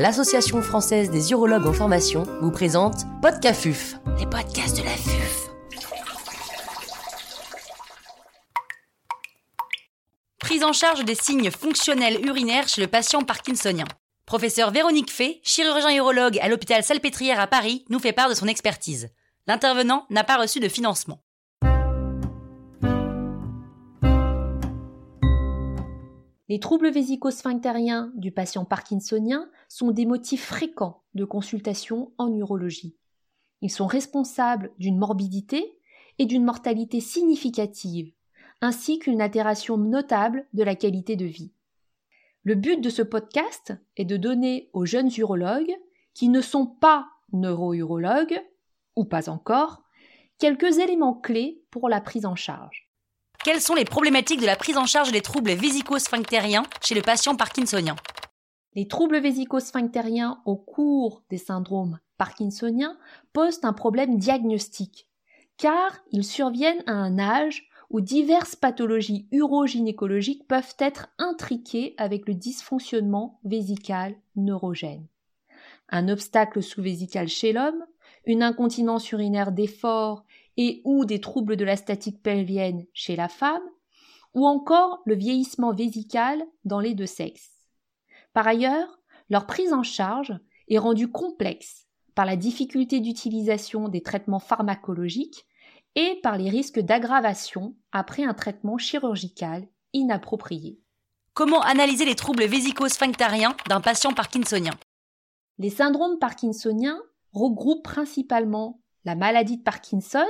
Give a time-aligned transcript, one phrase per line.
[0.00, 5.50] l'Association française des urologues en formation vous présente Podcafuf, les podcasts de la FUF.
[10.38, 13.84] Prise en charge des signes fonctionnels urinaires chez le patient parkinsonien.
[14.24, 18.46] Professeur Véronique Fay, chirurgien urologue à l'hôpital Salpêtrière à Paris, nous fait part de son
[18.46, 19.10] expertise.
[19.46, 21.22] L'intervenant n'a pas reçu de financement.
[26.50, 32.96] Les troubles vésico-sphinctériens du patient parkinsonien sont des motifs fréquents de consultation en urologie.
[33.60, 35.78] Ils sont responsables d'une morbidité
[36.18, 38.12] et d'une mortalité significative,
[38.62, 41.52] ainsi qu'une altération notable de la qualité de vie.
[42.42, 45.76] Le but de ce podcast est de donner aux jeunes urologues,
[46.14, 48.42] qui ne sont pas neurourologues,
[48.96, 49.84] ou pas encore,
[50.38, 52.89] quelques éléments clés pour la prise en charge.
[53.42, 57.34] Quelles sont les problématiques de la prise en charge des troubles vésico-sphinctériens chez le patient
[57.36, 57.96] parkinsonien
[58.74, 62.98] Les troubles vésico-sphinctériens au cours des syndromes parkinsoniens
[63.32, 65.08] posent un problème diagnostique,
[65.56, 72.34] car ils surviennent à un âge où diverses pathologies urogynécologiques peuvent être intriquées avec le
[72.34, 75.06] dysfonctionnement vésical neurogène.
[75.88, 77.86] Un obstacle sous-vésical chez l'homme,
[78.26, 83.62] une incontinence urinaire d'effort et ou des troubles de la statique pelvienne chez la femme,
[84.34, 87.50] ou encore le vieillissement vésical dans les deux sexes.
[88.32, 94.40] Par ailleurs, leur prise en charge est rendue complexe par la difficulté d'utilisation des traitements
[94.40, 95.46] pharmacologiques
[95.94, 100.80] et par les risques d'aggravation après un traitement chirurgical inapproprié.
[101.34, 104.74] Comment analyser les troubles vésico-sphinctériens d'un patient parkinsonien?
[105.58, 107.00] Les syndromes parkinsoniens
[107.32, 110.26] regroupent principalement la maladie de Parkinson,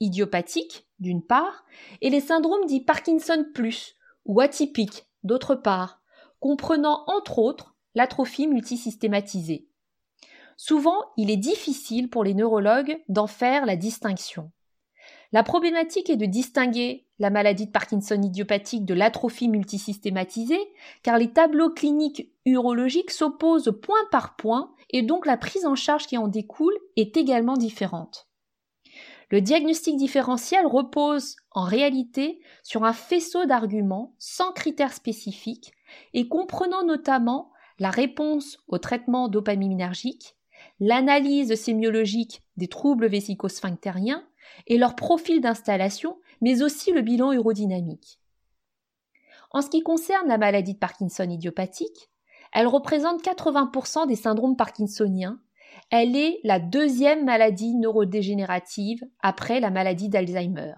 [0.00, 1.64] idiopathique d'une part,
[2.00, 6.00] et les syndromes dits Parkinson plus ou atypiques d'autre part,
[6.40, 9.68] comprenant entre autres l'atrophie multisystématisée.
[10.56, 14.50] Souvent, il est difficile pour les neurologues d'en faire la distinction.
[15.36, 21.30] La problématique est de distinguer la maladie de Parkinson idiopathique de l'atrophie multisystématisée, car les
[21.30, 26.28] tableaux cliniques urologiques s'opposent point par point et donc la prise en charge qui en
[26.28, 28.28] découle est également différente.
[29.30, 35.74] Le diagnostic différentiel repose en réalité sur un faisceau d'arguments sans critères spécifiques
[36.14, 40.34] et comprenant notamment la réponse au traitement dopaminergique,
[40.80, 44.26] l'analyse sémiologique des troubles vésico-sphinctériens
[44.66, 48.20] et leur profil d'installation, mais aussi le bilan urodynamique.
[49.50, 52.10] En ce qui concerne la maladie de Parkinson idiopathique,
[52.52, 55.40] elle représente 80% des syndromes parkinsoniens.
[55.90, 60.74] Elle est la deuxième maladie neurodégénérative après la maladie d'Alzheimer.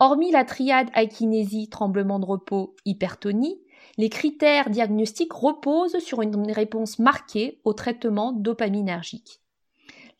[0.00, 3.60] Hormis la triade akinésie, tremblement de repos, hypertonie,
[3.96, 9.40] les critères diagnostiques reposent sur une réponse marquée au traitement dopaminergique.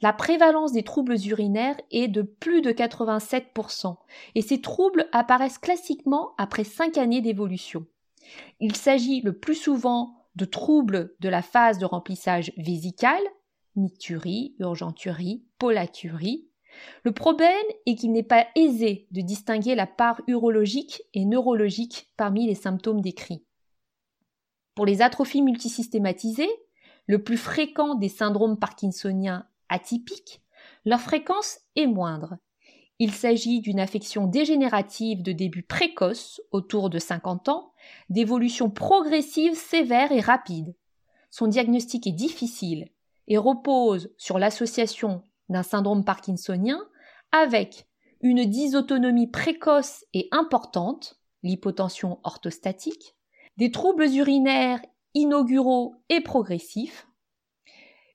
[0.00, 3.96] La prévalence des troubles urinaires est de plus de 87%
[4.34, 7.86] et ces troubles apparaissent classiquement après 5 années d'évolution.
[8.60, 13.20] Il s'agit le plus souvent de troubles de la phase de remplissage vésical,
[13.76, 16.48] nicturie, urgenturie, polaturie.
[17.04, 17.50] Le problème
[17.86, 23.00] est qu'il n'est pas aisé de distinguer la part urologique et neurologique parmi les symptômes
[23.00, 23.44] décrits.
[24.74, 26.50] Pour les atrophies multisystématisées,
[27.06, 30.42] le plus fréquent des syndromes parkinsoniens atypiques,
[30.84, 32.36] leur fréquence est moindre.
[32.98, 37.72] Il s'agit d'une affection dégénérative de début précoce, autour de 50 ans,
[38.08, 40.74] d'évolution progressive sévère et rapide.
[41.30, 42.88] Son diagnostic est difficile
[43.26, 46.80] et repose sur l'association d'un syndrome parkinsonien
[47.32, 47.86] avec
[48.20, 53.16] une dysautonomie précoce et importante, l'hypotension orthostatique,
[53.56, 54.80] des troubles urinaires
[55.14, 57.06] inauguraux et progressifs,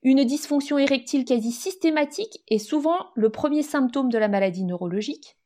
[0.01, 5.37] une dysfonction érectile quasi systématique est souvent le premier symptôme de la maladie neurologique,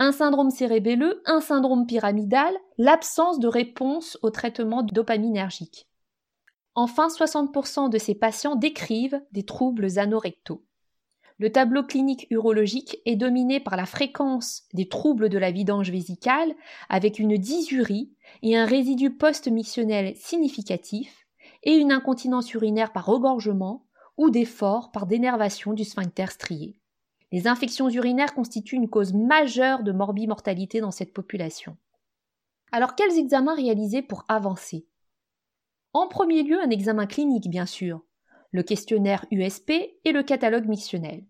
[0.00, 5.88] un syndrome cérébelleux, un syndrome pyramidal, l'absence de réponse au traitement dopaminergique.
[6.74, 10.64] Enfin, 60% de ces patients décrivent des troubles anorectaux.
[11.38, 16.54] Le tableau clinique urologique est dominé par la fréquence des troubles de la vidange vésicale
[16.88, 18.12] avec une dysurie
[18.42, 21.26] et un résidu post-mictionnel significatif
[21.62, 23.83] et une incontinence urinaire par regorgement
[24.16, 26.78] ou d'effort par dénervation du sphincter strié.
[27.32, 31.76] Les infections urinaires constituent une cause majeure de morbimortalité dans cette population.
[32.70, 34.86] Alors quels examens réaliser pour avancer?
[35.92, 38.02] En premier lieu, un examen clinique, bien sûr,
[38.50, 39.70] le questionnaire USP
[40.04, 41.24] et le catalogue mictionnel.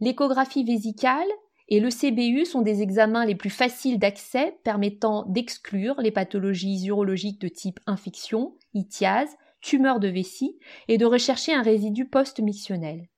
[0.00, 1.28] L'échographie vésicale
[1.68, 7.40] et le CBU sont des examens les plus faciles d'accès permettant d'exclure les pathologies urologiques
[7.40, 9.36] de type infection, ithiase,
[9.66, 13.08] tumeur de vessie et de rechercher un résidu post-mictionnel.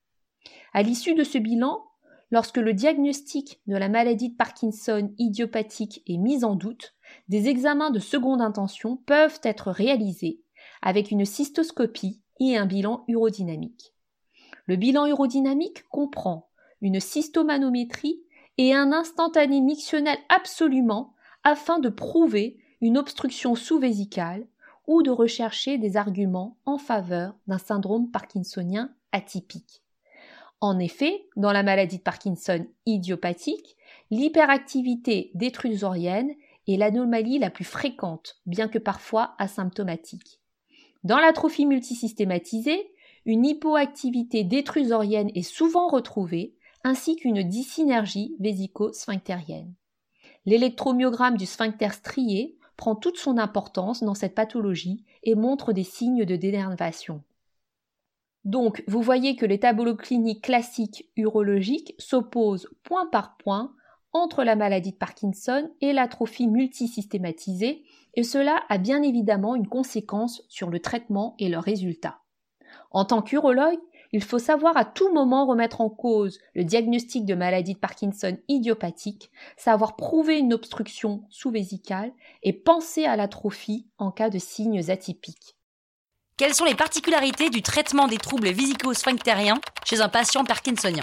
[0.72, 1.84] À l'issue de ce bilan,
[2.30, 6.94] lorsque le diagnostic de la maladie de Parkinson idiopathique est mis en doute,
[7.28, 10.40] des examens de seconde intention peuvent être réalisés
[10.80, 13.92] avec une cystoscopie et un bilan urodynamique.
[14.64, 16.48] Le bilan urodynamique comprend
[16.80, 18.22] une cystomanométrie
[18.56, 21.12] et un instantané mictionnel absolument
[21.44, 24.46] afin de prouver une obstruction sous-vésicale
[24.88, 29.82] ou de rechercher des arguments en faveur d'un syndrome parkinsonien atypique.
[30.60, 33.76] En effet, dans la maladie de Parkinson idiopathique,
[34.10, 36.32] l'hyperactivité détrusorienne
[36.66, 40.40] est l'anomalie la plus fréquente, bien que parfois asymptomatique.
[41.04, 42.90] Dans l'atrophie multisystématisée,
[43.24, 49.74] une hypoactivité détrusorienne est souvent retrouvée, ainsi qu'une dysynergie vésico-sphinctérienne.
[50.46, 56.24] L'électromyogramme du sphincter strié prend toute son importance dans cette pathologie et montre des signes
[56.24, 57.22] de dénervation.
[58.44, 63.74] Donc, vous voyez que les tableaux cliniques classiques urologiques s'opposent point par point
[64.12, 67.82] entre la maladie de Parkinson et l'atrophie multisystématisée,
[68.14, 72.20] et cela a bien évidemment une conséquence sur le traitement et leurs résultats.
[72.90, 73.80] En tant qu'urologue,
[74.12, 78.38] il faut savoir à tout moment remettre en cause le diagnostic de maladie de Parkinson
[78.48, 82.12] idiopathique, savoir prouver une obstruction sous-vésicale
[82.42, 85.56] et penser à l'atrophie en cas de signes atypiques.
[86.36, 91.02] Quelles sont les particularités du traitement des troubles vésico-sphinctériens chez un patient parkinsonien?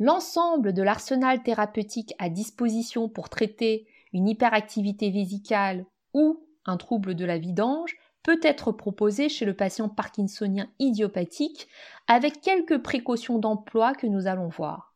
[0.00, 7.24] L'ensemble de l'arsenal thérapeutique à disposition pour traiter une hyperactivité vésicale ou un trouble de
[7.24, 7.96] la vidange
[8.28, 11.66] peut être proposé chez le patient parkinsonien idiopathique
[12.08, 14.94] avec quelques précautions d'emploi que nous allons voir.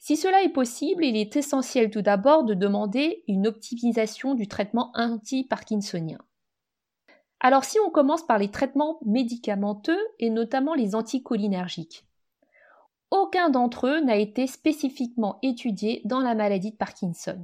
[0.00, 4.90] Si cela est possible, il est essentiel tout d'abord de demander une optimisation du traitement
[4.94, 6.18] anti-parkinsonien.
[7.38, 12.04] Alors si on commence par les traitements médicamenteux et notamment les anticholinergiques,
[13.12, 17.38] aucun d'entre eux n'a été spécifiquement étudié dans la maladie de Parkinson.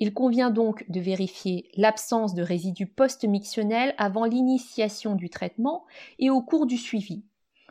[0.00, 5.84] Il convient donc de vérifier l'absence de résidus post-mictionnels avant l'initiation du traitement
[6.18, 7.22] et au cours du suivi.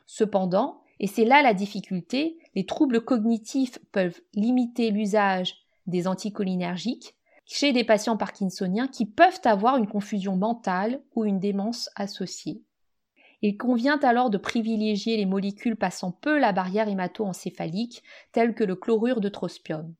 [0.05, 5.55] Cependant, et c'est là la difficulté, les troubles cognitifs peuvent limiter l'usage
[5.87, 7.15] des anticholinergiques
[7.45, 12.61] chez des patients parkinsoniens qui peuvent avoir une confusion mentale ou une démence associée.
[13.41, 18.03] Il convient alors de privilégier les molécules passant peu la barrière hémato-encéphalique,
[18.33, 19.95] telles que le chlorure de trospium.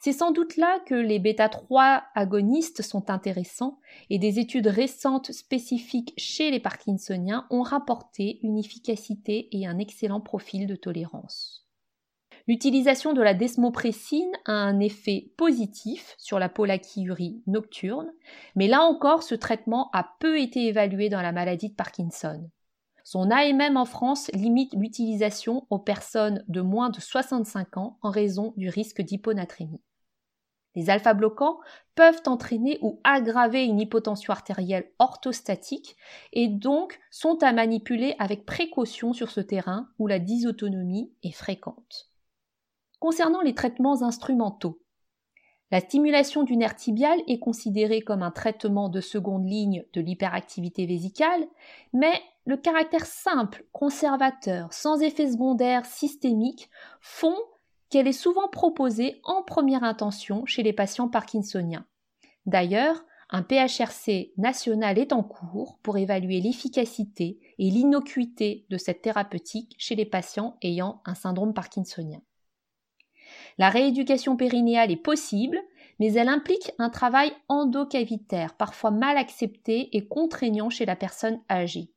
[0.00, 3.80] C'est sans doute là que les bêta-3 agonistes sont intéressants
[4.10, 10.20] et des études récentes spécifiques chez les parkinsoniens ont rapporté une efficacité et un excellent
[10.20, 11.66] profil de tolérance.
[12.46, 18.10] L'utilisation de la desmopressine a un effet positif sur la polachyurie nocturne,
[18.54, 22.48] mais là encore ce traitement a peu été évalué dans la maladie de Parkinson.
[23.04, 28.54] Son AMM en France limite l'utilisation aux personnes de moins de 65 ans en raison
[28.56, 29.80] du risque d'hyponatrémie.
[30.78, 31.58] Les alpha-bloquants
[31.96, 35.96] peuvent entraîner ou aggraver une hypotension artérielle orthostatique
[36.32, 42.12] et donc sont à manipuler avec précaution sur ce terrain où la dysautonomie est fréquente.
[43.00, 44.80] Concernant les traitements instrumentaux,
[45.72, 50.86] la stimulation du nerf tibial est considérée comme un traitement de seconde ligne de l'hyperactivité
[50.86, 51.44] vésicale,
[51.92, 56.70] mais le caractère simple, conservateur, sans effet secondaire systémique
[57.00, 57.36] font
[57.90, 61.86] qu'elle est souvent proposée en première intention chez les patients parkinsoniens.
[62.46, 69.74] D'ailleurs, un PHRC national est en cours pour évaluer l'efficacité et l'innocuité de cette thérapeutique
[69.78, 72.22] chez les patients ayant un syndrome parkinsonien.
[73.58, 75.60] La rééducation périnéale est possible,
[75.98, 81.92] mais elle implique un travail endocavitaire, parfois mal accepté et contraignant chez la personne âgée.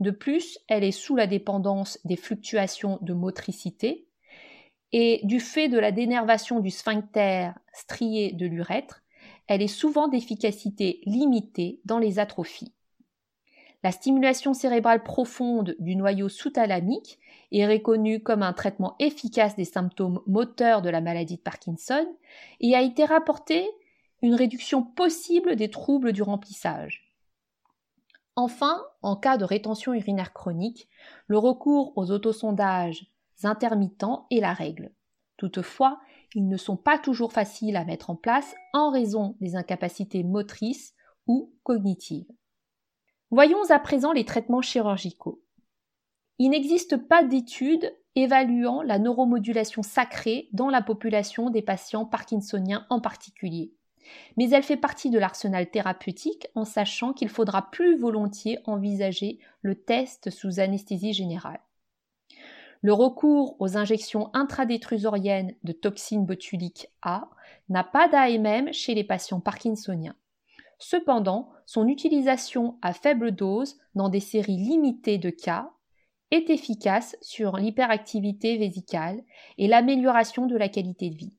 [0.00, 4.08] De plus, elle est sous la dépendance des fluctuations de motricité,
[4.92, 9.02] et du fait de la dénervation du sphincter strié de l'urètre,
[9.48, 12.72] elle est souvent d'efficacité limitée dans les atrophies.
[13.82, 17.18] La stimulation cérébrale profonde du noyau sous-thalamique
[17.50, 22.06] est reconnue comme un traitement efficace des symptômes moteurs de la maladie de Parkinson
[22.60, 23.68] et a été rapporté
[24.22, 27.12] une réduction possible des troubles du remplissage.
[28.36, 30.88] Enfin, en cas de rétention urinaire chronique,
[31.26, 33.12] le recours aux autosondages
[33.44, 34.92] intermittents est la règle.
[35.36, 36.00] Toutefois,
[36.34, 40.94] ils ne sont pas toujours faciles à mettre en place en raison des incapacités motrices
[41.26, 42.30] ou cognitives.
[43.30, 45.42] Voyons à présent les traitements chirurgicaux.
[46.38, 53.00] Il n'existe pas d'études évaluant la neuromodulation sacrée dans la population des patients parkinsoniens en
[53.00, 53.72] particulier.
[54.36, 59.76] Mais elle fait partie de l'arsenal thérapeutique en sachant qu'il faudra plus volontiers envisager le
[59.76, 61.60] test sous anesthésie générale.
[62.82, 67.28] Le recours aux injections intradétrusoriennes de toxines botuliques A
[67.68, 70.16] n'a pas d'AMM chez les patients parkinsoniens.
[70.78, 75.70] Cependant, son utilisation à faible dose dans des séries limitées de cas
[76.32, 79.22] est efficace sur l'hyperactivité vésicale
[79.58, 81.36] et l'amélioration de la qualité de vie.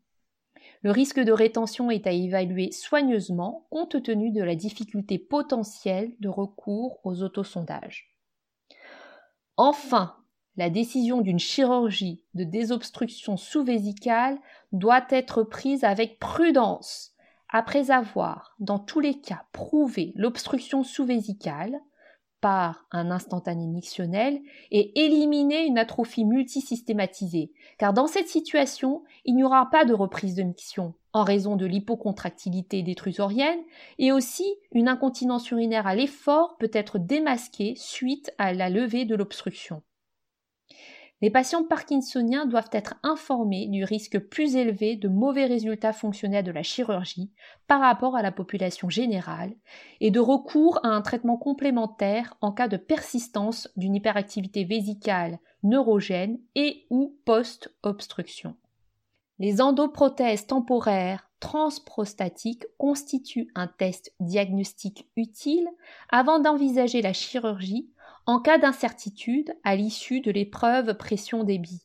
[0.81, 6.29] Le risque de rétention est à évaluer soigneusement compte tenu de la difficulté potentielle de
[6.29, 8.15] recours aux autosondages.
[9.57, 10.15] Enfin,
[10.55, 14.37] la décision d'une chirurgie de désobstruction sous-vésicale
[14.71, 17.13] doit être prise avec prudence
[17.49, 21.79] après avoir, dans tous les cas, prouvé l'obstruction sous-vésicale
[22.41, 29.43] par un instantané mictionnel et éliminé une atrophie multisystématisée, car dans cette situation, il n'y
[29.43, 33.61] aura pas de reprise de miction en raison de l'hypocontractilité détrusorienne
[33.99, 39.15] et aussi une incontinence urinaire à l'effort peut être démasquée suite à la levée de
[39.15, 39.83] l'obstruction.
[41.23, 46.51] Les patients parkinsoniens doivent être informés du risque plus élevé de mauvais résultats fonctionnels de
[46.51, 47.31] la chirurgie
[47.65, 49.53] par rapport à la population générale
[50.01, 56.39] et de recours à un traitement complémentaire en cas de persistance d'une hyperactivité vésicale neurogène
[56.55, 58.57] et ou post-obstruction.
[59.39, 65.69] Les endoprothèses temporaires transprostatiques constituent un test diagnostique utile
[66.09, 67.92] avant d'envisager la chirurgie
[68.25, 71.81] en cas d'incertitude à l'issue de l'épreuve pression-débit.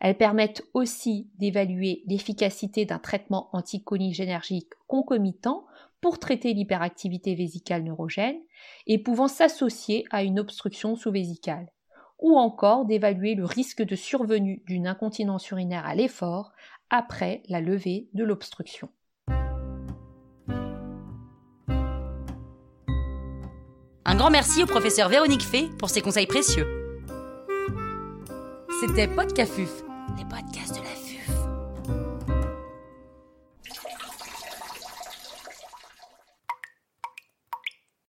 [0.00, 5.66] Elles permettent aussi d'évaluer l'efficacité d'un traitement anticholinergique concomitant
[6.00, 8.40] pour traiter l'hyperactivité vésicale neurogène
[8.86, 11.70] et pouvant s'associer à une obstruction sous-vésicale,
[12.18, 16.52] ou encore d'évaluer le risque de survenue d'une incontinence urinaire à l'effort
[16.88, 18.88] après la levée de l'obstruction.
[24.10, 26.66] Un grand merci au professeur Véronique Fay pour ses conseils précieux.
[28.80, 29.70] C'était Podcafuf,
[30.18, 30.59] les podcasts